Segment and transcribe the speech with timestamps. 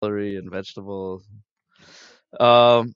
[0.00, 1.26] celery and vegetables.
[2.38, 2.92] Um,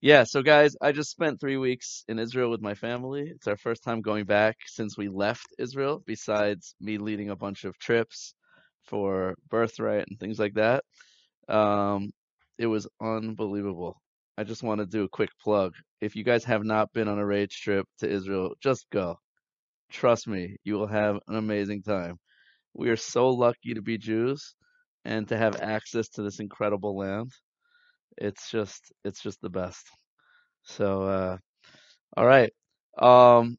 [0.00, 3.30] yeah, so guys, I just spent three weeks in Israel with my family.
[3.34, 7.64] It's our first time going back since we left Israel, besides me leading a bunch
[7.64, 8.34] of trips
[8.84, 10.84] for Birthright and things like that.
[11.48, 12.10] Um,
[12.58, 14.00] it was unbelievable.
[14.38, 15.72] I just want to do a quick plug.
[16.00, 19.18] If you guys have not been on a rage trip to Israel, just go.
[19.90, 22.18] Trust me, you will have an amazing time.
[22.74, 24.54] We are so lucky to be Jews
[25.06, 27.32] and to have access to this incredible land.
[28.18, 29.86] It's just it's just the best.
[30.64, 31.38] So uh
[32.16, 32.52] all right.
[32.98, 33.58] Um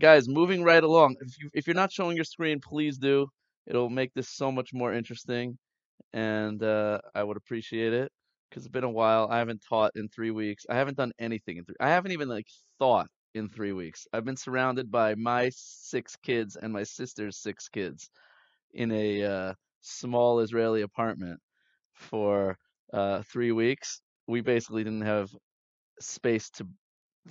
[0.00, 1.16] guys, moving right along.
[1.20, 3.28] If you if you're not showing your screen, please do.
[3.66, 5.58] It'll make this so much more interesting
[6.14, 8.12] and uh I would appreciate it
[8.50, 9.28] because it's been a while.
[9.30, 10.64] I haven't taught in 3 weeks.
[10.70, 11.76] I haven't done anything in 3.
[11.80, 12.46] I haven't even like
[12.78, 14.06] thought in 3 weeks.
[14.12, 18.10] I've been surrounded by my 6 kids and my sister's 6 kids
[18.74, 19.54] in a uh
[19.86, 21.40] small Israeli apartment
[21.94, 22.56] for
[22.92, 24.00] uh, three weeks.
[24.26, 25.30] We basically didn't have
[26.00, 26.66] space to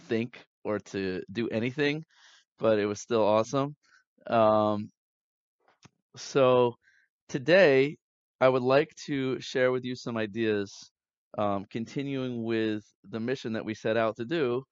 [0.07, 2.03] think or to do anything,
[2.59, 3.75] but it was still awesome.
[4.27, 4.89] Um,
[6.15, 6.75] so
[7.29, 7.97] today,
[8.41, 10.91] I would like to share with you some ideas,
[11.37, 14.63] um, continuing with the mission that we set out to do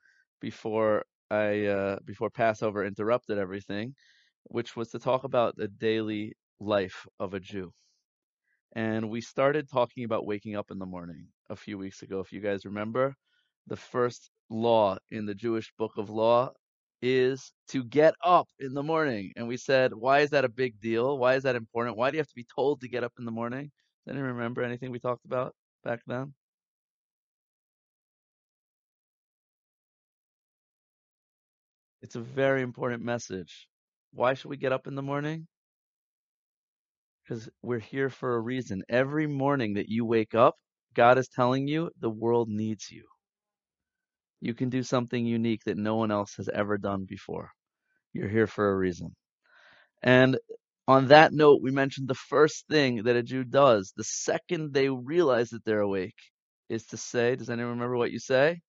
[0.41, 3.95] before I uh, before Passover interrupted everything,
[4.45, 7.71] which was to talk about the daily life of a Jew.
[8.75, 12.19] And we started talking about waking up in the morning a few weeks ago.
[12.19, 13.15] If you guys remember,
[13.67, 16.51] the first law in the Jewish book of law
[17.01, 19.31] is to get up in the morning.
[19.35, 21.17] And we said, why is that a big deal?
[21.17, 21.97] Why is that important?
[21.97, 23.71] Why do you have to be told to get up in the morning?
[24.05, 26.33] Does anyone remember anything we talked about back then?
[32.01, 33.67] It's a very important message.
[34.11, 35.47] Why should we get up in the morning?
[37.23, 38.83] Because we're here for a reason.
[38.89, 40.55] Every morning that you wake up,
[40.93, 43.05] God is telling you the world needs you.
[44.41, 47.51] You can do something unique that no one else has ever done before.
[48.13, 49.15] You're here for a reason.
[50.03, 50.37] And
[50.87, 54.89] on that note, we mentioned the first thing that a Jew does the second they
[54.89, 56.15] realize that they're awake
[56.69, 58.61] is to say, does anyone remember what you say?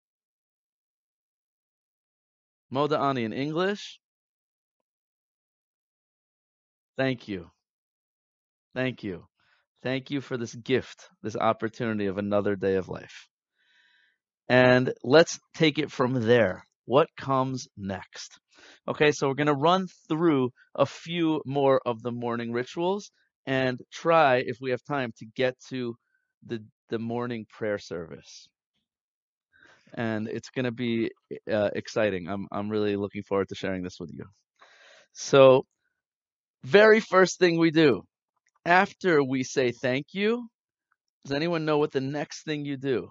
[2.72, 4.00] Moda'ani in English.
[6.96, 7.50] Thank you.
[8.74, 9.26] Thank you.
[9.82, 13.28] Thank you for this gift, this opportunity of another day of life.
[14.48, 16.64] And let's take it from there.
[16.86, 18.38] What comes next?
[18.88, 23.10] Okay, so we're going to run through a few more of the morning rituals
[23.46, 25.94] and try, if we have time, to get to
[26.44, 28.48] the, the morning prayer service.
[29.94, 31.10] And it's going to be
[31.50, 32.28] uh, exciting.
[32.28, 34.24] I'm, I'm really looking forward to sharing this with you.
[35.12, 35.64] So,
[36.64, 38.02] very first thing we do
[38.66, 40.48] after we say thank you,
[41.24, 43.10] does anyone know what the next thing you do?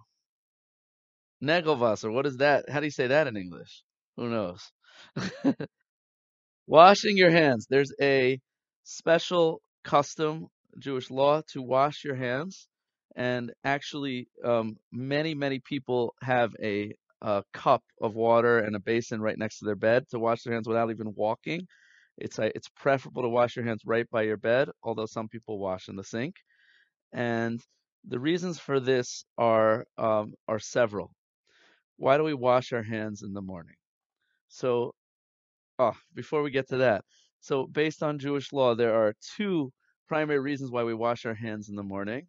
[1.44, 2.69] Negelwasser, what is that?
[2.69, 3.84] How do you say that in English?
[4.18, 4.72] Who knows?
[6.68, 7.68] Washing your hands.
[7.69, 8.40] There's a
[8.84, 10.47] special custom,
[10.80, 12.68] Jewish law, to wash your hands.
[13.16, 19.22] And actually, um, many, many people have a, a cup of water and a basin
[19.22, 21.68] right next to their bed to wash their hands without even walking.
[22.18, 25.59] It's a, it's preferable to wash your hands right by your bed, although some people
[25.59, 26.35] wash in the sink.
[27.13, 27.59] And
[28.07, 31.12] the reasons for this are um, are several.
[31.97, 33.75] Why do we wash our hands in the morning?
[34.47, 34.94] So,
[35.79, 37.03] oh, before we get to that,
[37.40, 39.72] so based on Jewish law, there are two
[40.07, 42.28] primary reasons why we wash our hands in the morning,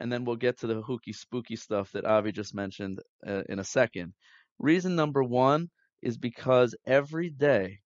[0.00, 3.58] and then we'll get to the hooky spooky stuff that Avi just mentioned uh, in
[3.58, 4.12] a second.
[4.58, 5.70] Reason number one
[6.02, 7.80] is because every day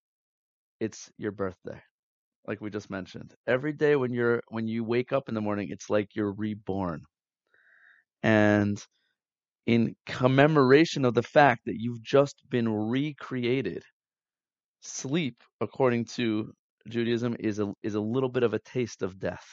[0.80, 1.80] it's your birthday,
[2.46, 3.34] like we just mentioned.
[3.46, 7.02] Every day when you're when you wake up in the morning, it's like you're reborn,
[8.22, 8.82] and
[9.66, 13.82] in commemoration of the fact that you've just been recreated.
[14.82, 16.52] Sleep, according to
[16.88, 19.44] Judaism, is a is a little bit of a taste of death.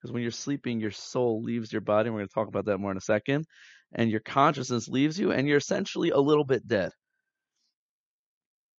[0.00, 2.66] Because when you're sleeping, your soul leaves your body, and we're going to talk about
[2.66, 3.46] that more in a second,
[3.92, 6.92] and your consciousness leaves you, and you're essentially a little bit dead.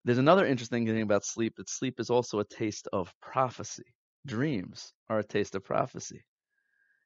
[0.10, 3.94] There's another interesting thing about sleep that sleep is also a taste of prophecy.
[4.26, 6.26] Dreams are a taste of prophecy.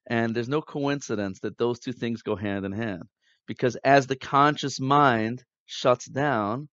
[0.09, 3.03] And there's no coincidence that those two things go hand in hand
[3.45, 6.69] because as the conscious mind shuts down,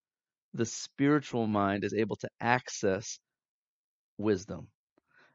[0.55, 3.19] the spiritual mind is able to access
[4.17, 4.69] wisdom.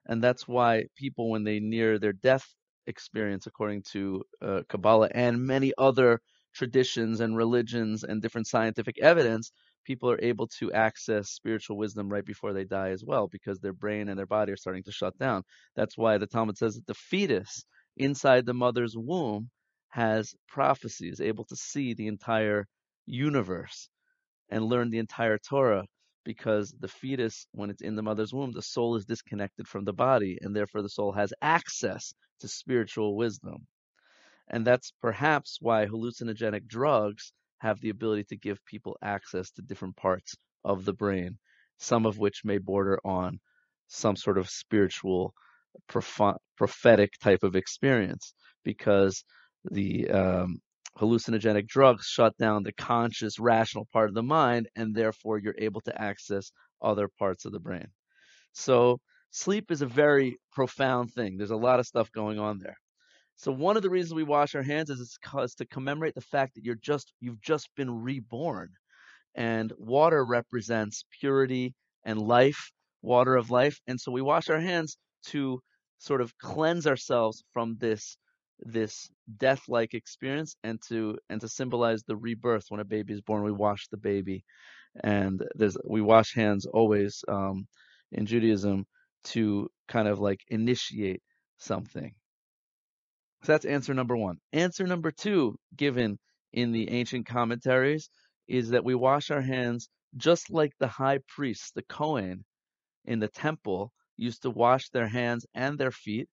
[0.05, 2.45] And that's why people, when they near their death
[2.87, 6.21] experience, according to uh, Kabbalah and many other
[6.53, 9.51] traditions and religions and different scientific evidence,
[9.85, 13.73] people are able to access spiritual wisdom right before they die as well, because their
[13.73, 15.43] brain and their body are starting to shut down.
[15.75, 17.65] That's why the Talmud says that the fetus
[17.95, 19.49] inside the mother's womb
[19.89, 22.67] has prophecy, is able to see the entire
[23.05, 23.89] universe
[24.49, 25.85] and learn the entire Torah
[26.25, 29.93] because the fetus, when it's in the mother's womb, the soul is disconnected from the
[29.93, 33.67] body, and therefore the soul has access to spiritual wisdom.
[34.49, 37.31] And that's perhaps why hallucinogenic drugs
[37.65, 41.37] have the ability to give people access to different parts of the brain,
[41.77, 43.39] some of which may border on
[43.87, 45.33] some sort of spiritual,
[46.57, 48.33] prophetic type of experience,
[48.63, 49.23] because
[49.71, 50.59] the um,
[50.99, 55.81] hallucinogenic drugs shut down the conscious, rational part of the mind, and therefore you're able
[55.81, 56.51] to access
[56.81, 57.87] other parts of the brain.
[58.53, 58.99] So,
[59.31, 61.37] sleep is a very profound thing.
[61.37, 62.77] There's a lot of stuff going on there.
[63.37, 66.55] So one of the reasons we wash our hands is because to commemorate the fact
[66.55, 68.69] that you're just you've just been reborn.
[69.35, 71.73] And water represents purity
[72.05, 72.71] and life,
[73.01, 73.79] water of life.
[73.87, 74.97] And so we wash our hands
[75.27, 75.59] to
[75.99, 78.17] sort of cleanse ourselves from this
[78.59, 83.43] this death-like experience and to and to symbolize the rebirth when a baby is born
[83.43, 84.43] we wash the baby
[85.03, 87.67] and there's we wash hands always um,
[88.13, 88.85] in judaism
[89.25, 91.21] to kind of like initiate
[91.57, 92.13] something
[93.45, 96.17] so that's answer number one answer number two given
[96.53, 98.09] in the ancient commentaries
[98.47, 102.43] is that we wash our hands just like the high priest the kohen
[103.05, 106.27] in the temple used to wash their hands and their feet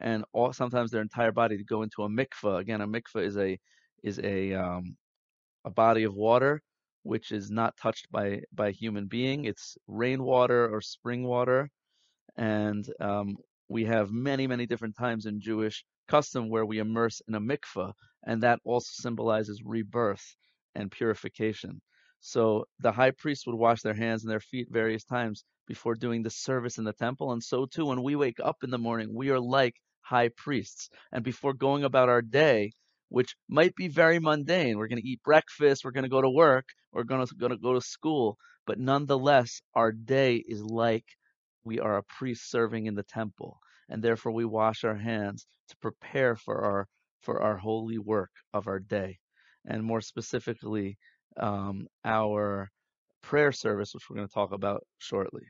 [0.00, 2.58] and all, sometimes their entire body to go into a mikveh.
[2.58, 3.58] Again, a mikveh is a
[4.02, 4.96] is a um,
[5.64, 6.62] a body of water
[7.02, 9.44] which is not touched by by a human being.
[9.44, 11.70] It's rainwater or spring water,
[12.36, 13.36] and um,
[13.68, 17.92] we have many many different times in Jewish custom where we immerse in a mikveh,
[18.24, 20.36] and that also symbolizes rebirth
[20.74, 21.80] and purification.
[22.20, 26.22] So the high priest would wash their hands and their feet various times before doing
[26.22, 27.32] the service in the temple.
[27.32, 30.88] And so too, when we wake up in the morning, we are like high priests.
[31.12, 32.72] And before going about our day,
[33.08, 36.30] which might be very mundane, we're going to eat breakfast, we're going to go to
[36.30, 38.36] work, we're going to, going to go to school,
[38.66, 41.04] but nonetheless, our day is like
[41.64, 43.58] we are a priest serving in the temple.
[43.88, 46.88] And therefore, we wash our hands to prepare for our
[47.20, 49.18] for our holy work of our day,
[49.64, 50.96] and more specifically,
[51.38, 52.70] um, our
[53.22, 55.42] prayer service, which we're going to talk about shortly.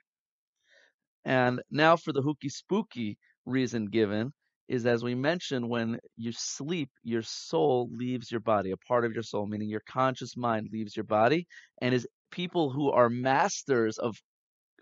[1.24, 4.32] And now for the hooky spooky reason given
[4.68, 9.12] is as we mentioned, when you sleep, your soul leaves your body, a part of
[9.12, 11.46] your soul, meaning your conscious mind leaves your body.
[11.80, 14.16] And as people who are masters of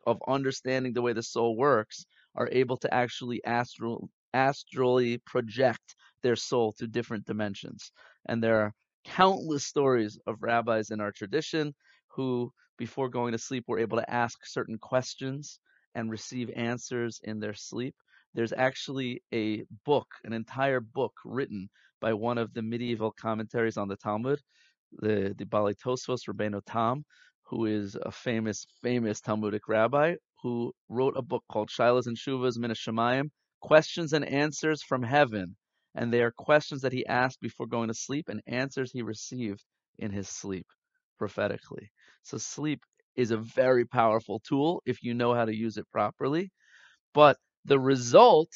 [0.06, 6.36] of understanding the way the soul works are able to actually astral astrally project their
[6.36, 7.92] soul to different dimensions.
[8.26, 8.72] And there are
[9.04, 11.74] countless stories of rabbis in our tradition
[12.08, 15.60] who, before going to sleep, were able to ask certain questions
[15.94, 17.94] and receive answers in their sleep.
[18.34, 21.68] There's actually a book, an entire book written
[22.00, 24.40] by one of the medieval commentaries on the Talmud,
[24.98, 27.04] the, the Baalei Tosfos Rabbeinu Tam,
[27.42, 32.58] who is a famous, famous Talmudic rabbi who wrote a book called Shilas and Shuvas
[32.58, 33.30] Min Shemayim,
[33.62, 35.56] Questions and Answers from Heaven.
[35.94, 39.64] And they are questions that he asked before going to sleep and answers he received
[39.98, 40.66] in his sleep
[41.18, 41.90] prophetically.
[42.24, 42.80] So sleep
[43.16, 46.50] is a very powerful tool if you know how to use it properly.
[47.14, 48.50] But the result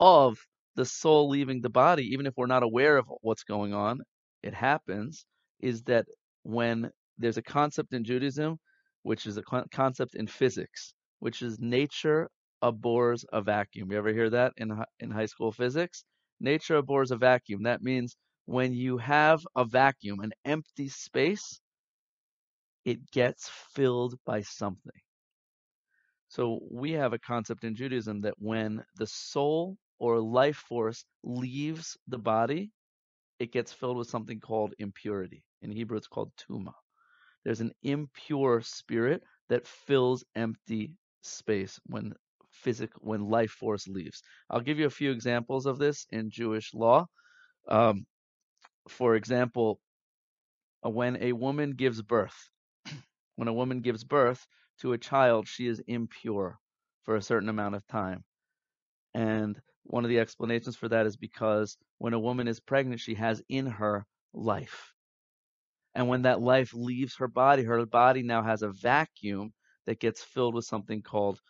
[0.00, 0.38] of
[0.74, 4.00] the soul leaving the body, even if we're not aware of what's going on,
[4.42, 5.26] it happens,
[5.60, 6.06] is that
[6.44, 8.58] when there's a concept in Judaism,
[9.04, 9.42] which is a
[9.72, 12.28] concept in physics, which is nature
[12.62, 13.92] abhors a vacuum.
[13.92, 16.04] You ever hear that in in high school physics?
[16.40, 17.62] Nature abhors a vacuum.
[17.64, 21.60] That means when you have a vacuum, an empty space,
[22.84, 25.02] it gets filled by something.
[26.28, 31.96] So we have a concept in Judaism that when the soul or life force leaves
[32.08, 32.72] the body,
[33.38, 35.44] it gets filled with something called impurity.
[35.62, 36.74] In Hebrew, it's called tuma.
[37.44, 42.14] There's an impure spirit that fills empty space when
[42.50, 44.22] physic when life force leaves.
[44.50, 47.06] I'll give you a few examples of this in Jewish law.
[47.68, 48.06] Um,
[48.88, 49.80] for example,
[50.82, 52.50] when a woman gives birth,
[53.36, 54.46] when a woman gives birth
[54.80, 56.58] to a child, she is impure
[57.02, 58.24] for a certain amount of time.
[59.14, 63.14] And one of the explanations for that is because when a woman is pregnant, she
[63.16, 64.93] has in her life.
[65.94, 69.52] And when that life leaves her body, her body now has a vacuum
[69.86, 71.40] that gets filled with something called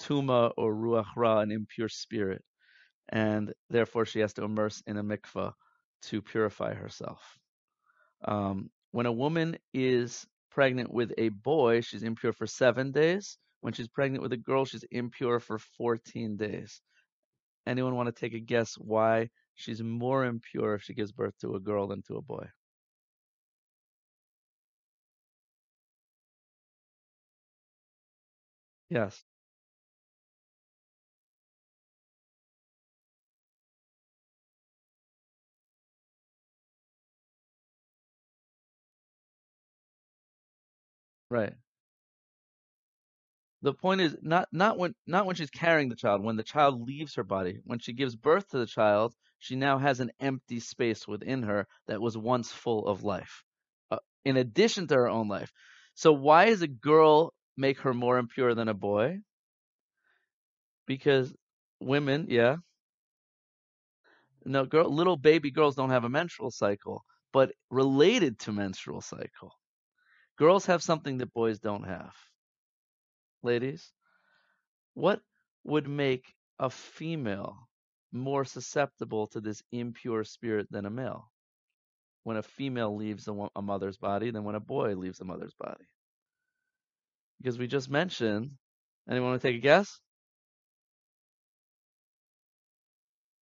[0.00, 2.42] tuma or ruach ra, an impure spirit.
[3.08, 5.52] And therefore, she has to immerse in a mikvah
[6.02, 7.38] to purify herself.
[8.24, 13.38] Um, when a woman is pregnant with a boy, she's impure for seven days.
[13.60, 16.80] When she's pregnant with a girl, she's impure for 14 days.
[17.66, 21.54] Anyone want to take a guess why she's more impure if she gives birth to
[21.54, 22.46] a girl than to a boy.
[28.90, 29.24] Yes,
[41.30, 41.54] right.
[43.62, 46.82] The point is not not when not when she's carrying the child, when the child
[46.82, 47.58] leaves her body.
[47.64, 51.66] When she gives birth to the child, she now has an empty space within her
[51.86, 53.42] that was once full of life,
[53.90, 55.54] uh, in addition to her own life.
[55.94, 59.18] So why is a girl make her more impure than a boy?
[60.86, 61.32] Because
[61.80, 62.56] women, yeah,
[64.44, 69.52] no, girl, little baby girls don't have a menstrual cycle, but related to menstrual cycle,
[70.38, 72.14] girls have something that boys don't have.
[73.42, 73.92] Ladies.
[74.94, 75.20] What
[75.64, 76.24] would make
[76.58, 77.68] a female
[78.12, 81.30] more susceptible to this impure spirit than a male?
[82.24, 85.54] When a female leaves a, a mother's body than when a boy leaves a mother's
[85.54, 85.84] body?
[87.42, 88.52] Because we just mentioned,
[89.08, 90.00] anyone want to take a guess?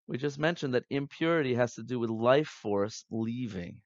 [0.08, 3.82] We just mentioned that impurity has to do with life force leaving.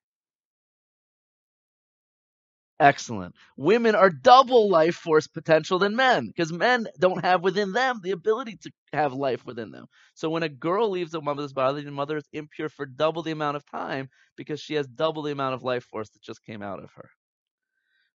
[2.81, 3.35] Excellent.
[3.57, 8.11] Women are double life force potential than men because men don't have within them the
[8.11, 9.87] ability to have life within them.
[10.15, 13.31] So when a girl leaves a mother's body, the mother is impure for double the
[13.31, 16.61] amount of time because she has double the amount of life force that just came
[16.63, 17.09] out of her.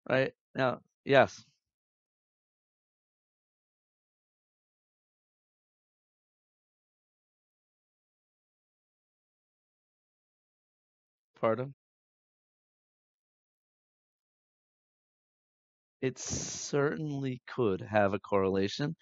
[0.08, 0.32] Right?
[0.54, 1.44] Now, yes.
[11.40, 11.74] Pardon?
[16.00, 18.96] It certainly could have a correlation.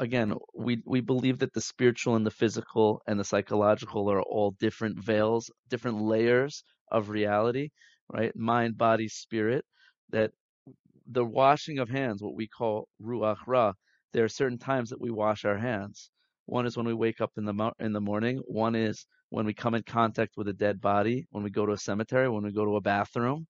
[0.00, 4.52] Again, we we believe that the spiritual and the physical and the psychological are all
[4.60, 7.70] different veils, different layers of reality,
[8.08, 8.34] right?
[8.36, 9.64] Mind, body, spirit.
[10.10, 10.32] That
[11.06, 13.74] the washing of hands, what we call ruach ra,
[14.12, 16.10] there are certain times that we wash our hands.
[16.46, 18.38] One is when we wake up in the in the morning.
[18.46, 21.26] One is when we come in contact with a dead body.
[21.30, 22.28] When we go to a cemetery.
[22.28, 23.46] When we go to a bathroom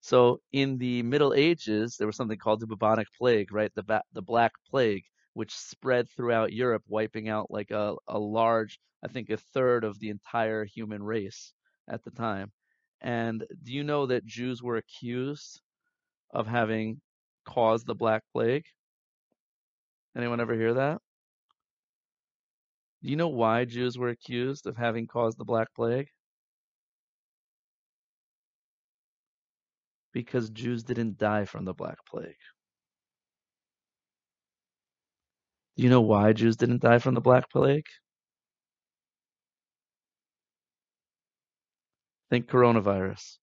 [0.00, 3.72] so in the Middle Ages, there was something called the bubonic plague, right?
[3.74, 8.78] The ba- the Black Plague, which spread throughout Europe, wiping out like a, a large,
[9.04, 11.52] I think a third of the entire human race
[11.88, 12.52] at the time.
[13.00, 15.60] And do you know that Jews were accused
[16.32, 17.00] of having
[17.44, 18.66] caused the Black Plague?
[20.16, 21.00] Anyone ever hear that?
[23.02, 26.08] Do you know why Jews were accused of having caused the Black Plague?
[30.12, 32.36] Because Jews didn't die from the Black Plague.
[35.76, 37.86] Do you know why Jews didn't die from the Black Plague?
[42.30, 43.38] Think coronavirus.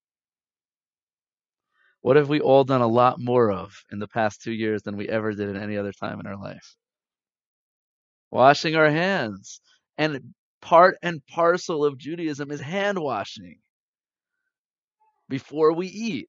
[2.02, 4.98] What have we all done a lot more of in the past two years than
[4.98, 6.76] we ever did in any other time in our life?
[8.36, 9.62] Washing our hands.
[9.98, 13.60] And part and parcel of Judaism is hand washing
[15.30, 16.28] before we eat,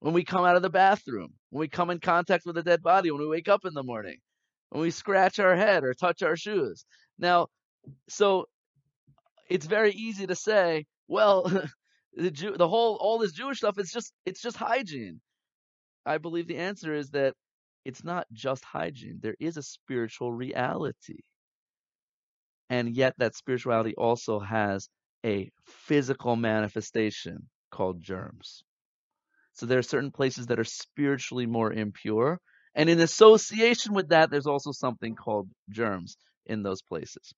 [0.00, 2.82] when we come out of the bathroom, when we come in contact with a dead
[2.82, 4.18] body, when we wake up in the morning,
[4.68, 6.84] when we scratch our head or touch our shoes.
[7.18, 7.46] Now,
[8.06, 8.44] so
[9.48, 11.44] it's very easy to say, well,
[12.12, 15.22] the Jew, the whole all this Jewish stuff is just it's just hygiene.
[16.04, 17.32] I believe the answer is that
[17.86, 19.20] it's not just hygiene.
[19.22, 21.20] There is a spiritual reality.
[22.68, 24.88] And yet that spirituality also has
[25.24, 28.64] a physical manifestation called germs.
[29.54, 32.38] So there are certain places that are spiritually more impure.
[32.74, 37.32] And in association with that, there's also something called germs in those places.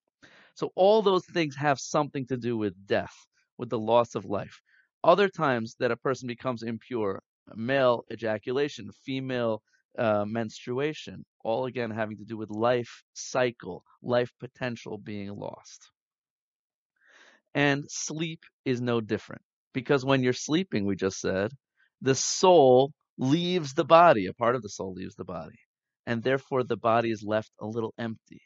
[0.54, 3.14] So all those things have something to do with death,
[3.56, 4.60] with the loss of life.
[5.04, 7.22] Other times that a person becomes impure,
[7.54, 9.62] male ejaculation, female
[9.96, 15.90] uh, menstruation, all again having to do with life cycle, life potential being lost.
[17.54, 19.42] And sleep is no different
[19.72, 21.52] because when you're sleeping, we just said,
[22.00, 25.58] the soul leaves the body, a part of the soul leaves the body,
[26.06, 28.42] and therefore the body is left a little empty.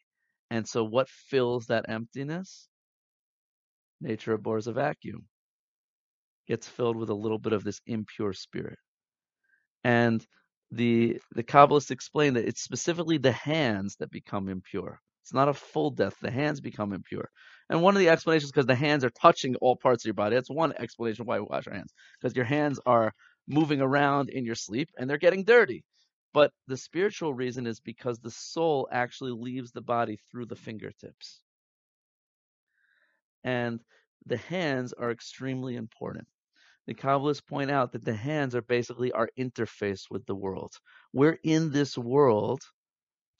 [0.50, 2.68] And so, what fills that emptiness?
[4.00, 5.26] Nature abhors a vacuum,
[6.46, 8.78] gets filled with a little bit of this impure spirit.
[9.84, 10.26] And
[10.72, 15.00] the the Kabbalists explain that it's specifically the hands that become impure.
[15.22, 16.16] It's not a full death.
[16.22, 17.30] The hands become impure.
[17.70, 20.36] And one of the explanations because the hands are touching all parts of your body.
[20.36, 21.94] That's one explanation why we wash our hands.
[22.20, 23.14] Because your hands are
[23.48, 25.84] moving around in your sleep and they're getting dirty.
[26.34, 31.42] But the spiritual reason is because the soul actually leaves the body through the fingertips.
[33.44, 33.80] And
[34.26, 36.26] the hands are extremely important.
[36.86, 40.72] The Kabbalists point out that the hands are basically our interface with the world.
[41.12, 42.60] We're in this world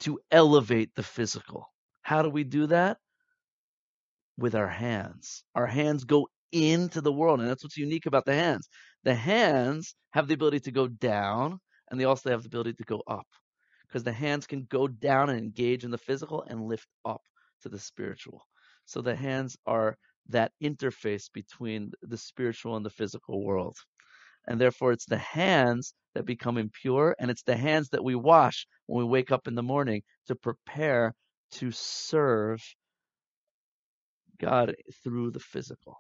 [0.01, 1.67] to elevate the physical.
[2.03, 2.99] How do we do that?
[4.39, 5.45] With our hands.
[5.55, 8.69] Our hands go into the world, and that's what's unique about the hands.
[9.05, 11.59] The hands have the ability to go down,
[11.91, 13.27] and they also have the ability to go up
[13.87, 17.21] because the hands can go down and engage in the physical and lift up
[17.63, 18.47] to the spiritual.
[18.87, 19.97] So the hands are
[20.33, 23.77] that interface between the spiritual and the physical world.
[24.47, 28.67] And therefore, it's the hands that become impure, and it's the hands that we wash
[28.87, 31.15] when we wake up in the morning to prepare
[31.53, 32.61] to serve
[34.41, 34.75] God
[35.05, 35.97] through the physical.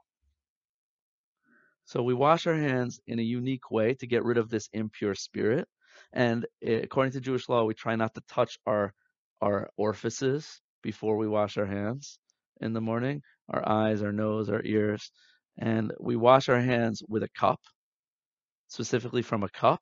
[1.84, 5.14] So we wash our hands in a unique way to get rid of this impure
[5.14, 5.68] spirit.
[6.12, 8.92] And eh, according to Jewish law, we try not to touch our
[9.40, 12.18] our orifices before we wash our hands
[12.62, 15.10] in the morning, our eyes, our nose, our ears,
[15.58, 17.60] and we wash our hands with a cup,
[18.68, 19.80] specifically from a cup,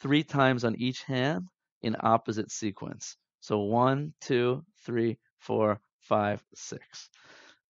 [0.00, 1.48] three times on each hand
[1.82, 3.16] in opposite sequence.
[3.40, 7.08] So one, two, three, four, five, six.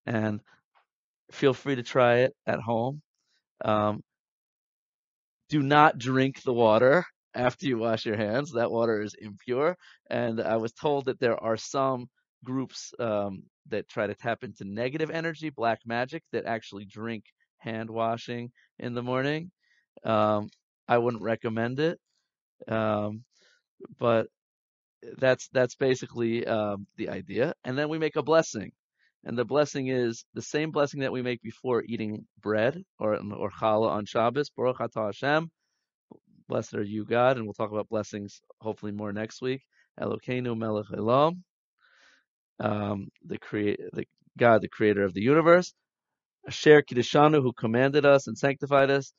[0.07, 0.41] And
[1.31, 3.03] feel free to try it at home.
[3.65, 4.03] Um,
[5.49, 8.53] do not drink the water after you wash your hands.
[8.53, 9.77] That water is impure.
[10.11, 12.09] And I was told that there are some
[12.47, 17.25] groups um, that try to tap into negative energy, black magic, that actually drink
[17.59, 19.51] hand washing in the morning.
[20.05, 20.49] Um,
[20.89, 21.99] I wouldn't recommend it,
[22.69, 23.25] um,
[23.99, 24.29] but
[25.19, 27.55] that's that's basically um, the idea.
[27.65, 28.71] And then we make a blessing,
[29.25, 33.51] and the blessing is the same blessing that we make before eating bread or or
[33.51, 34.51] challah on Shabbos.
[34.57, 35.51] Baruch Hashem.
[36.49, 39.63] Blessed are you, God, and we'll talk about blessings hopefully more next week.
[40.01, 41.43] Elokeinu melech elam
[42.61, 44.07] um, the create the
[44.39, 45.73] God, the creator of the universe,
[46.47, 49.13] Asher Kiddushanu, who commanded us and sanctified us,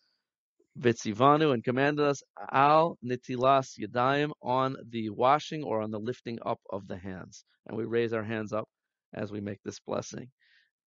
[0.79, 6.59] Vitzivanu, and commanded us, Al Nitilas Yadayim, on the washing or on the lifting up
[6.69, 7.43] of the hands.
[7.67, 8.69] And we raise our hands up
[9.13, 10.29] as we make this blessing.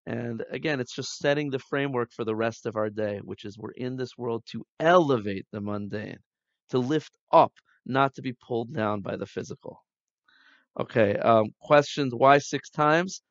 [0.07, 3.59] And again, it's just setting the framework for the rest of our day, which is
[3.59, 6.19] we're in this world to elevate the mundane,
[6.71, 7.53] to lift up,
[7.85, 9.83] not to be pulled down by the physical.
[10.81, 13.23] Okay, um, questions why six times?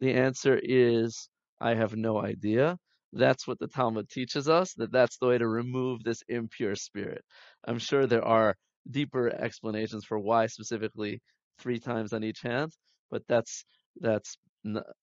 [0.00, 1.28] The answer is
[1.60, 2.78] I have no idea.
[3.14, 7.24] That's what the Talmud teaches us, that that's the way to remove this impure spirit.
[7.66, 8.56] I'm sure there are
[8.90, 11.20] deeper explanations for why specifically
[11.58, 12.72] three times on each hand,
[13.10, 13.64] but that's
[14.00, 14.38] that's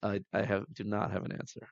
[0.04, 1.68] I, I have do not have an answer.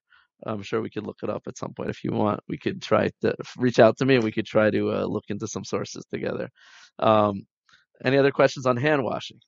[0.48, 2.42] I'm sure we could look it up at some point if you want.
[2.50, 5.26] We could try to reach out to me and we could try to uh, look
[5.30, 6.50] into some sources together.
[7.00, 7.44] Um,
[8.06, 9.40] any other questions on hand washing?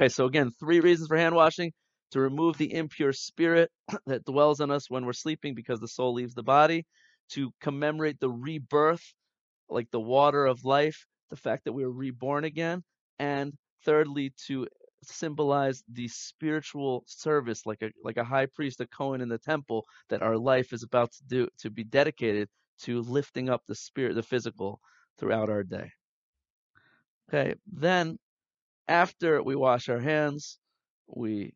[0.00, 1.72] Okay, so again, three reasons for hand washing.
[2.12, 3.70] To remove the impure spirit
[4.06, 6.86] that dwells in us when we're sleeping because the soul leaves the body,
[7.30, 9.04] to commemorate the rebirth,
[9.68, 12.82] like the water of life, the fact that we are reborn again,
[13.18, 13.52] and
[13.84, 14.66] thirdly, to
[15.04, 19.84] symbolize the spiritual service like a like a high priest a Cohen in the temple
[20.08, 22.48] that our life is about to do to be dedicated
[22.80, 24.80] to lifting up the spirit the physical
[25.18, 25.90] throughout our day.
[27.28, 28.18] Okay then
[28.90, 30.58] after we wash our hands,
[31.06, 31.54] we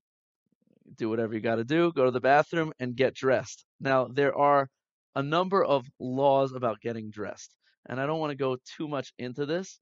[0.96, 3.64] do whatever you got to do, go to the bathroom and get dressed.
[3.80, 4.68] Now, there are
[5.16, 7.54] a number of laws about getting dressed,
[7.86, 9.80] and I don't want to go too much into this,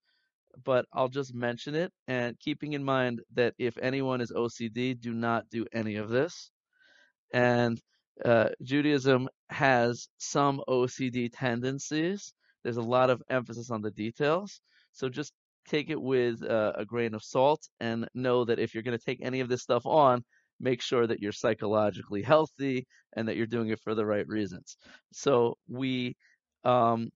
[0.64, 5.12] but I'll just mention it and keeping in mind that if anyone is OCD, do
[5.12, 6.50] not do any of this.
[7.34, 7.78] And
[8.24, 12.32] uh, Judaism has some OCD tendencies.
[12.64, 14.60] There's a lot of emphasis on the details.
[14.92, 15.32] So just
[15.68, 19.05] take it with uh, a grain of salt and know that if you're going to
[19.05, 20.25] take any of this stuff on,
[20.61, 24.77] make sure that you're psychologically healthy and that you're doing it for the right reasons.
[25.12, 26.16] So we
[26.64, 27.11] um,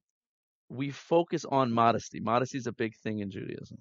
[0.69, 2.21] we focus on modesty.
[2.21, 3.79] Modesty is a big thing in Judaism,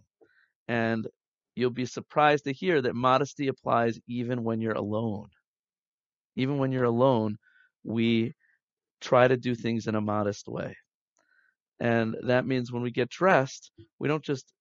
[0.67, 1.07] and
[1.55, 5.27] you'll be surprised to hear that modesty applies even when you're alone.
[6.35, 7.37] Even when you're alone,
[7.83, 8.33] we
[9.01, 10.75] try to do things in a modest way.
[11.79, 14.53] And that means when we get dressed, we don't just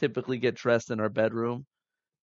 [0.00, 1.66] typically get dressed in our bedroom.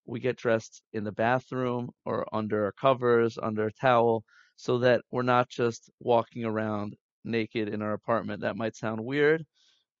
[0.06, 4.24] We get dressed in the bathroom or under our covers, under a towel,
[4.56, 8.42] so that we're not just walking around naked in our apartment.
[8.42, 9.44] That might sound weird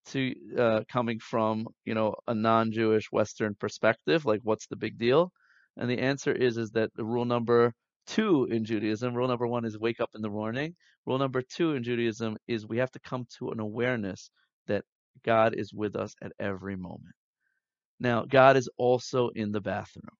[0.06, 4.24] to uh, coming from you know a non-Jewish Western perspective.
[4.24, 5.32] Like, what's the big deal?
[5.76, 7.72] And the answer is is that the rule number
[8.06, 10.74] two in Judaism, rule number one is wake up in the morning.
[11.06, 14.30] Rule number two in Judaism is we have to come to an awareness
[14.66, 14.84] that
[15.24, 17.14] God is with us at every moment.
[18.00, 20.16] Now, God is also in the bathroom.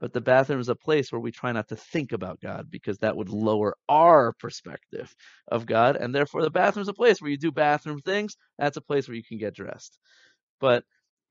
[0.00, 2.98] But the bathroom is a place where we try not to think about God because
[2.98, 5.14] that would lower our perspective
[5.48, 5.96] of God.
[5.96, 8.36] And therefore, the bathroom is a place where you do bathroom things.
[8.58, 9.98] That's a place where you can get dressed.
[10.58, 10.84] But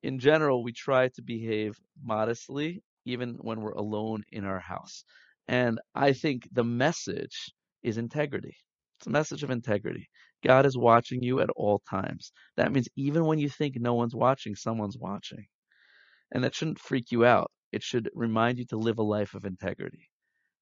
[0.04, 5.04] in general, we try to behave modestly, even when we're alone in our house.
[5.48, 8.56] And I think the message is integrity.
[9.00, 10.10] It's a message of integrity.
[10.44, 12.32] God is watching you at all times.
[12.58, 15.46] That means even when you think no one's watching, someone's watching.
[16.32, 17.52] And that shouldn't freak you out.
[17.72, 20.10] It should remind you to live a life of integrity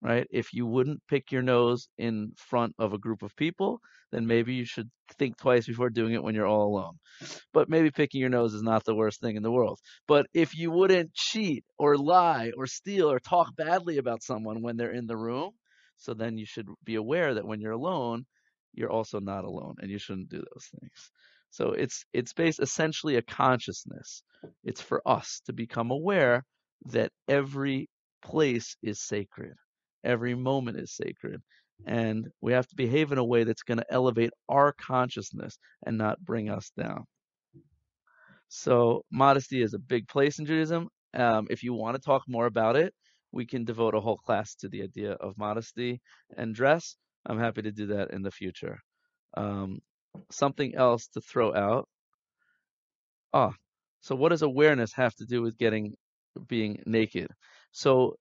[0.02, 0.28] right?
[0.32, 3.80] If you wouldn't pick your nose in front of a group of people,
[4.12, 6.98] then maybe you should think twice before doing it when you're all alone.
[7.54, 9.80] But maybe picking your nose is not the worst thing in the world.
[10.08, 14.78] But if you wouldn't cheat or lie or steal or talk badly about someone when
[14.78, 15.52] they're in the room,
[15.98, 18.26] so then you should be aware that when you're alone,
[18.74, 21.12] you're also not alone and you shouldn't do those things.
[21.50, 24.24] So it's it's based essentially a consciousness.
[24.64, 26.44] It's for us to become aware
[26.86, 27.90] that every
[28.22, 29.56] place is sacred
[30.04, 31.42] Every moment is sacred.
[31.86, 35.98] And we have to behave in a way that's going to elevate our consciousness and
[35.98, 37.06] not bring us down.
[38.50, 40.90] So, modesty is a big place in Judaism.
[41.14, 42.94] Um, if you want to talk more about it,
[43.32, 46.02] we can devote a whole class to the idea of modesty
[46.38, 46.96] and dress.
[47.28, 48.80] I'm happy to do that in the future.
[49.36, 49.80] Um,
[50.32, 51.88] something else to throw out.
[53.34, 53.54] Ah,
[54.02, 55.96] so what does awareness have to do with getting
[56.48, 57.30] being naked?
[57.72, 58.16] So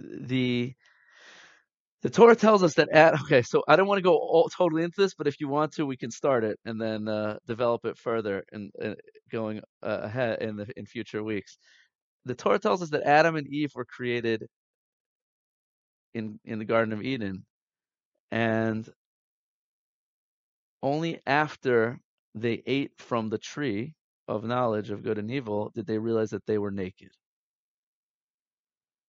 [0.00, 0.74] the
[2.02, 4.84] the Torah tells us that at okay, so I don't want to go all, totally
[4.84, 7.84] into this, but if you want to, we can start it and then uh, develop
[7.84, 8.94] it further and uh,
[9.30, 11.58] going uh, ahead in the in future weeks.
[12.26, 14.46] The Torah tells us that Adam and Eve were created
[16.14, 17.44] in in the Garden of Eden,
[18.30, 18.88] and
[20.82, 21.98] only after
[22.34, 23.94] they ate from the tree
[24.28, 27.10] of knowledge of good and evil did they realize that they were naked.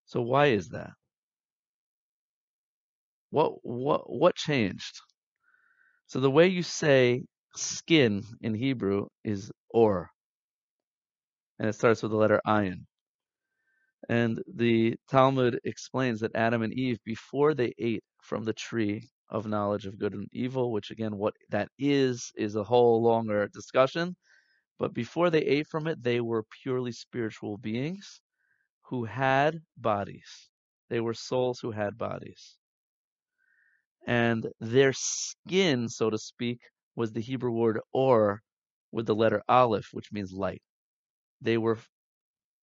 [0.05, 0.91] So why is that?
[3.31, 5.01] What what what changed?
[6.07, 10.09] So the way you say skin in Hebrew is or,
[11.59, 12.85] and it starts with the letter ayin.
[14.09, 19.47] And the Talmud explains that Adam and Eve, before they ate from the tree of
[19.47, 24.15] knowledge of good and evil, which again, what that is, is a whole longer discussion.
[24.79, 28.21] But before they ate from it, they were purely spiritual beings
[28.83, 30.49] who had bodies.
[30.89, 32.57] They were souls who had bodies
[34.07, 36.59] and their skin, so to speak,
[36.95, 38.41] was the Hebrew word or
[38.91, 40.61] with the letter aleph, which means light.
[41.41, 41.79] They were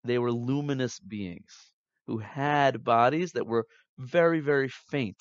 [0.04, 1.72] they were luminous beings
[2.06, 3.66] who had bodies that were
[3.98, 5.18] very, very faint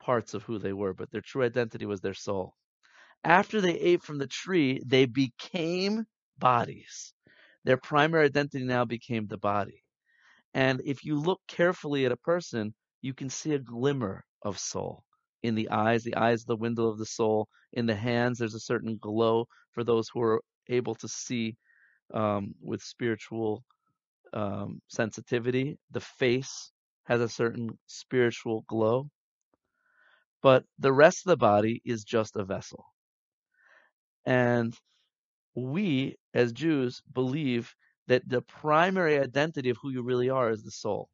[0.00, 2.54] parts of who they were, but their true identity was their soul.
[3.24, 6.06] After they ate from the tree, they became
[6.38, 7.12] bodies.
[7.64, 9.82] Their primary identity now became the body.
[10.54, 15.04] And if you look carefully at a person, you can see a glimmer of soul
[15.42, 16.04] in the eyes.
[16.04, 17.48] The eyes, the window of the soul.
[17.72, 21.56] In the hands, there's a certain glow for those who are able to see
[22.14, 23.64] um, with spiritual
[24.32, 25.78] um, sensitivity.
[25.92, 26.72] The face
[27.04, 29.10] has a certain spiritual glow.
[30.42, 32.86] But the rest of the body is just a vessel.
[34.26, 34.78] And
[35.54, 37.74] we, as Jews, believe
[38.06, 41.10] that the primary identity of who you really are is the soul.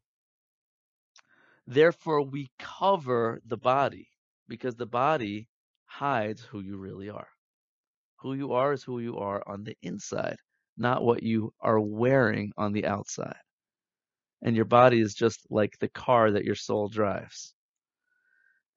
[1.67, 4.09] Therefore, we cover the body
[4.47, 5.49] because the body
[5.85, 7.29] hides who you really are.
[8.17, 10.37] Who you are is who you are on the inside,
[10.77, 13.41] not what you are wearing on the outside.
[14.43, 17.54] And your body is just like the car that your soul drives.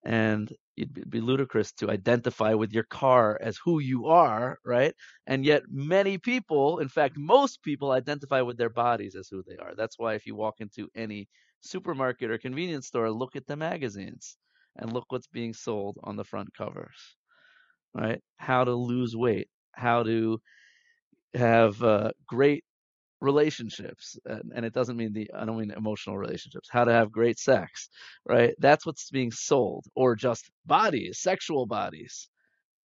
[0.05, 4.95] And it'd be ludicrous to identify with your car as who you are, right?
[5.27, 9.57] And yet, many people, in fact, most people identify with their bodies as who they
[9.57, 9.75] are.
[9.77, 11.29] That's why if you walk into any
[11.61, 14.37] supermarket or convenience store, look at the magazines
[14.77, 17.17] and look what's being sold on the front covers
[17.95, 20.41] right how to lose weight how to
[21.35, 22.65] have uh, great
[23.21, 27.11] relationships and, and, it doesn't mean the i don't mean emotional relationships how to have
[27.11, 27.89] great sex
[28.27, 32.29] right that's what's being sold or just bodies sexual bodies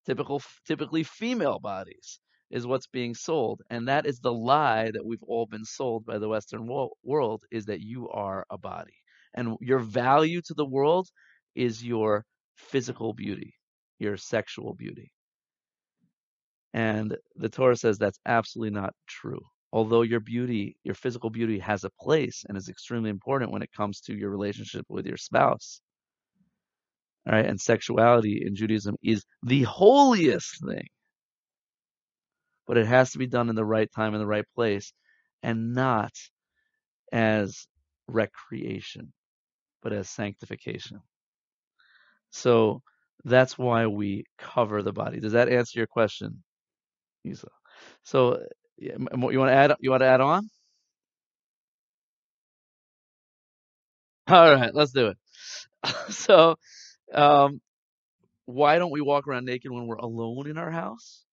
[0.06, 2.20] typical typically female bodies
[2.52, 6.18] is what's being sold and that is the lie that we've all been sold by
[6.18, 6.68] the western
[7.04, 8.94] world is that you are a body
[9.36, 11.10] and your value to the world
[11.56, 13.56] is your physical beauty,
[14.00, 15.12] your sexual beauty.
[16.74, 19.42] And the Torah says that's absolutely not true.
[19.74, 23.72] Although your beauty, your physical beauty has a place and is extremely important when it
[23.76, 25.82] comes to your relationship with your spouse.
[27.28, 30.88] All right, and sexuality in Judaism is the holiest thing.
[32.68, 34.94] But it has to be done in the right time in the right place
[35.42, 36.14] and not
[37.12, 37.68] as
[38.08, 39.12] recreation,
[39.82, 41.00] but as sanctification.
[42.30, 42.84] So
[43.26, 45.20] that's why we cover the body.
[45.20, 46.44] Does that answer your question,
[47.24, 47.48] Isa?
[48.04, 48.44] So
[48.78, 50.50] yeah, you want to add you want to add on?
[54.28, 55.18] All right, let's do it.
[56.12, 56.56] So,
[57.14, 57.62] um,
[58.46, 61.26] why don't we walk around naked when we're alone in our house?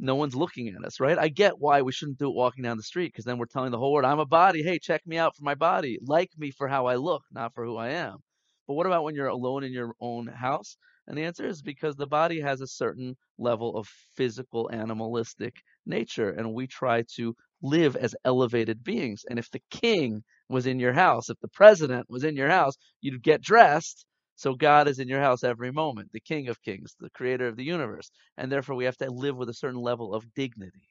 [0.00, 1.18] no one's looking at us, right?
[1.18, 3.70] I get why we shouldn't do it walking down the street because then we're telling
[3.70, 4.62] the whole world, I'm a body.
[4.62, 5.98] Hey, check me out for my body.
[6.02, 8.18] Like me for how I look, not for who I am.
[8.66, 10.76] But what about when you're alone in your own house?
[11.06, 15.54] And the answer is because the body has a certain level of physical, animalistic
[15.86, 19.24] nature, and we try to live as elevated beings.
[19.28, 22.74] And if the king was in your house, if the president was in your house,
[23.00, 24.06] you'd get dressed
[24.38, 27.56] so God is in your house every moment, the King of Kings, the creator of
[27.56, 28.10] the universe.
[28.36, 30.90] And therefore we have to live with a certain level of dignity.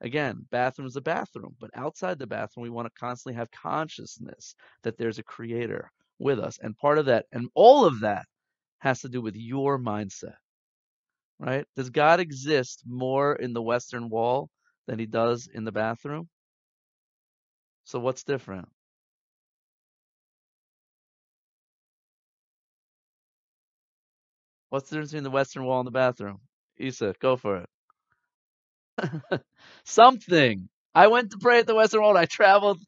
[0.00, 4.56] Again, bathroom is a bathroom, but outside the bathroom, we want to constantly have consciousness
[4.82, 6.58] that there's a creator with us.
[6.60, 8.26] And part of that, and all of that,
[8.80, 10.39] has to do with your mindset,
[11.40, 11.66] right?
[11.76, 14.50] Does God exist more in the Western Wall
[14.88, 16.28] than he does in the bathroom?
[17.84, 18.68] So what's different?
[24.70, 26.40] What's the difference between the Western Wall and the bathroom?
[26.78, 27.70] Isa, go for it.
[29.84, 30.68] Something.
[30.94, 32.16] I went to pray at the Western Wall.
[32.16, 32.80] I traveled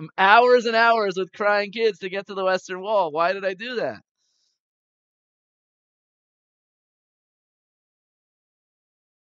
[0.00, 3.12] um, hours and hours with crying kids to get to the Western Wall.
[3.12, 4.00] Why did I do that?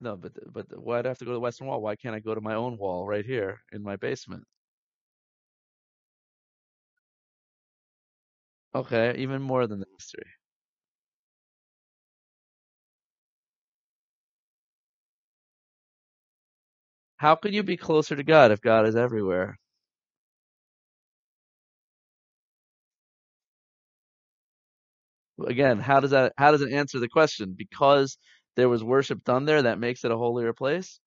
[0.05, 1.83] No, but but why'd I have to go to the Western Wall?
[1.83, 4.45] Why can't I go to my own wall right here in my basement?
[8.75, 10.27] Okay, even more than the history.
[17.17, 19.59] How can you be closer to God if God is everywhere?
[25.47, 27.55] Again, how does that how does it answer the question?
[27.57, 28.19] Because
[28.57, 31.01] there was worship done there, that makes it a holier place?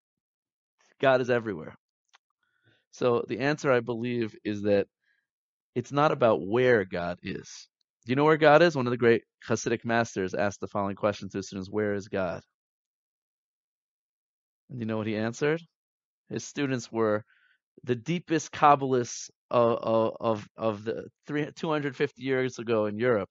[0.99, 1.75] God is everywhere.
[2.91, 4.87] So the answer I believe is that
[5.75, 7.67] it's not about where God is.
[8.05, 8.75] Do you know where God is?
[8.75, 12.07] One of the great Hasidic masters asked the following question to his students, Where is
[12.07, 12.41] God?
[14.69, 15.61] And you know what he answered?
[16.29, 17.23] His students were
[17.83, 23.29] the deepest Kabbalists of, of, of the 250 years ago in Europe.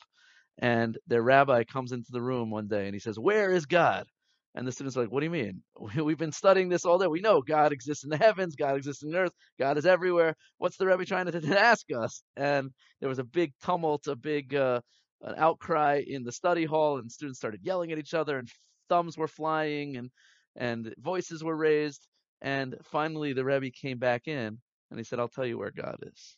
[0.58, 4.06] And their rabbi comes into the room one day and he says, Where is God?
[4.54, 5.62] And the students are like, What do you mean?
[6.04, 7.06] We've been studying this all day.
[7.06, 10.34] We know God exists in the heavens, God exists in the earth, God is everywhere.
[10.58, 12.22] What's the rabbi trying to, ask us?
[12.36, 14.80] And there was a big tumult, a big uh,
[15.22, 18.48] an outcry in the study hall, and students started yelling at each other, and
[18.88, 20.10] thumbs were flying, and
[20.56, 22.06] and voices were raised.
[22.40, 24.58] And finally, the rabbi came back in
[24.90, 26.36] and he said, I'll tell you where God is.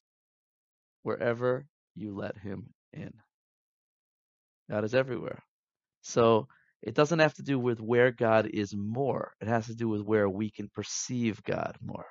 [1.03, 3.13] Wherever you let him in.
[4.71, 5.43] God is everywhere.
[6.03, 6.49] So
[6.83, 10.03] it doesn't have to do with where God is more, it has to do with
[10.03, 12.07] where we can perceive God more.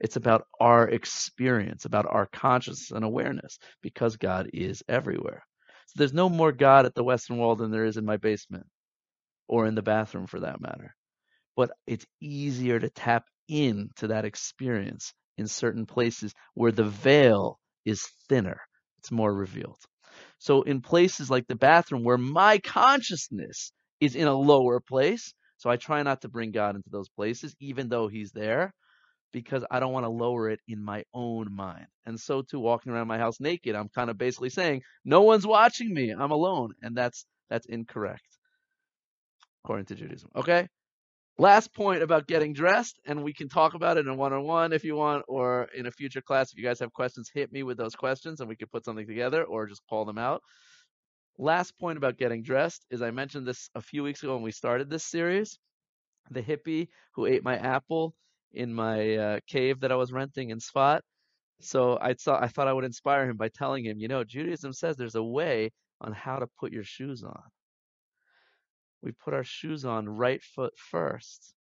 [0.00, 5.42] It's about our experience, about our consciousness and awareness, because God is everywhere.
[5.88, 8.66] So there's no more God at the Western Wall than there is in my basement
[9.48, 10.94] or in the bathroom for that matter
[11.58, 18.06] but it's easier to tap into that experience in certain places where the veil is
[18.28, 18.60] thinner.
[18.98, 19.78] It's more revealed.
[20.38, 25.70] So in places like the bathroom where my consciousness is in a lower place, so
[25.70, 28.72] I try not to bring God into those places, even though he's there,
[29.32, 31.86] because I don't want to lower it in my own mind.
[32.06, 35.46] And so too walking around my house naked, I'm kind of basically saying, no one's
[35.46, 36.12] watching me.
[36.16, 36.72] I'm alone.
[36.82, 38.22] And that's that's incorrect
[39.64, 40.30] according to Judaism.
[40.36, 40.68] Okay?
[41.40, 44.72] Last point about getting dressed, and we can talk about it in one on one
[44.72, 46.50] if you want, or in a future class.
[46.50, 49.06] If you guys have questions, hit me with those questions and we could put something
[49.06, 50.42] together or just call them out.
[51.38, 54.50] Last point about getting dressed is I mentioned this a few weeks ago when we
[54.50, 55.60] started this series.
[56.30, 58.14] The hippie who ate my apple
[58.52, 61.02] in my uh, cave that I was renting in Tzfat.
[61.60, 64.72] So I thought I thought I would inspire him by telling him, you know, Judaism
[64.72, 65.70] says there's a way
[66.00, 67.42] on how to put your shoes on
[69.02, 71.54] we put our shoes on right foot first.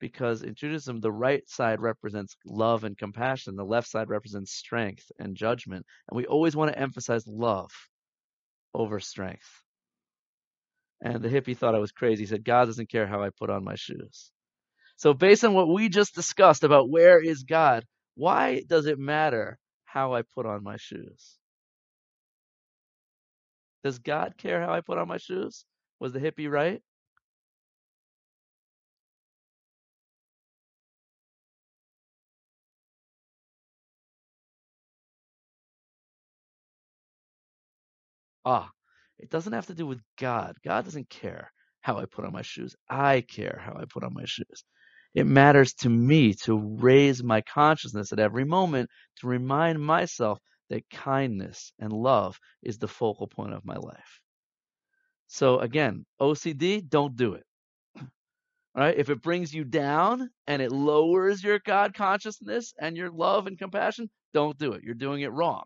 [0.00, 5.12] Because in Judaism, the right side represents love and compassion, the left side represents strength
[5.18, 5.84] and judgment.
[6.08, 7.70] And we always want to emphasize love
[8.74, 9.62] over strength.
[11.02, 12.22] And the hippie thought I was crazy.
[12.22, 14.32] He said, God doesn't care how I put on my shoes.
[14.96, 17.84] So, based on what we just discussed about where is God,
[18.16, 21.38] why does it matter how I put on my shoes?
[23.84, 25.64] Does God care how I put on my shoes?
[26.00, 26.82] Was the hippie right?
[38.44, 38.70] Ah,
[39.18, 40.56] it doesn't have to do with God.
[40.64, 42.76] God doesn't care how I put on my shoes.
[42.88, 44.64] I care how I put on my shoes.
[45.14, 50.38] It matters to me to raise my consciousness at every moment to remind myself
[50.70, 54.20] that kindness and love is the focal point of my life.
[55.30, 57.44] So again, OCD, don't do it.
[57.98, 58.02] All
[58.76, 58.96] right?
[58.98, 63.58] If it brings you down and it lowers your God consciousness and your love and
[63.58, 64.84] compassion, don't do it.
[64.84, 65.64] You're doing it wrong.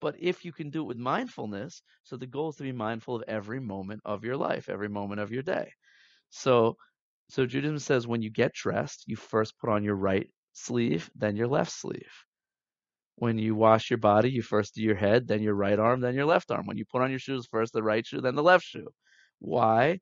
[0.00, 3.16] But if you can do it with mindfulness, so the goal is to be mindful
[3.16, 5.72] of every moment of your life, every moment of your day.
[6.30, 6.76] So
[7.30, 11.36] so Judaism says when you get dressed, you first put on your right sleeve, then
[11.36, 12.25] your left sleeve.
[13.16, 16.14] When you wash your body, you first do your head, then your right arm, then
[16.14, 16.66] your left arm.
[16.66, 18.88] When you put on your shoes, first the right shoe, then the left shoe.
[19.38, 20.00] Why?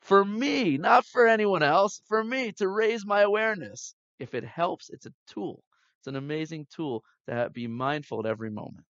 [0.00, 3.94] For me, not for anyone else, for me to raise my awareness.
[4.18, 5.62] If it helps, it's a tool.
[6.00, 8.86] It's an amazing tool to be mindful at every moment.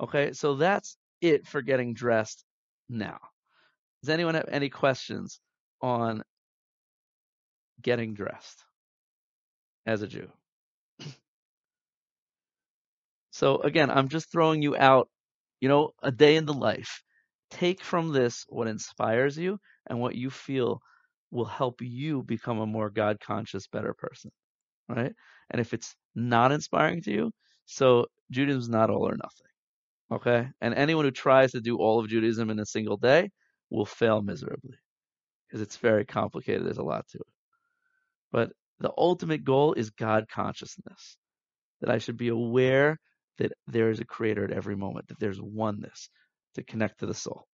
[0.00, 2.44] Okay, so that's it for getting dressed
[2.88, 3.18] now.
[4.02, 5.40] Does anyone have any questions
[5.80, 6.22] on
[7.80, 8.62] getting dressed
[9.86, 10.30] as a Jew?
[13.36, 15.10] So again, I'm just throwing you out,
[15.60, 17.02] you know, a day in the life.
[17.50, 20.80] Take from this what inspires you and what you feel
[21.30, 24.30] will help you become a more God conscious, better person.
[24.88, 25.12] Right?
[25.50, 27.30] And if it's not inspiring to you,
[27.66, 29.52] so Judaism is not all or nothing.
[30.10, 30.48] Okay?
[30.62, 33.28] And anyone who tries to do all of Judaism in a single day
[33.68, 34.78] will fail miserably
[35.46, 36.64] because it's very complicated.
[36.64, 37.34] There's a lot to it.
[38.32, 41.18] But the ultimate goal is God consciousness.
[41.82, 42.98] That I should be aware
[43.38, 46.08] that there is a creator at every moment, that there's oneness
[46.54, 47.46] to connect to the soul.